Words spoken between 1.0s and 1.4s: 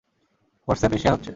Share হচ্ছে।